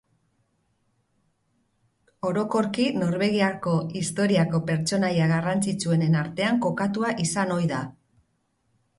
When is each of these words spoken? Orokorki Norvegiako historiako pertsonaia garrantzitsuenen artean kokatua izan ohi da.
Orokorki 2.29 2.85
Norvegiako 3.01 3.73
historiako 3.99 4.61
pertsonaia 4.69 5.27
garrantzitsuenen 5.33 6.17
artean 6.23 6.57
kokatua 6.65 7.13
izan 7.25 7.53
ohi 7.59 7.69
da. 7.73 7.83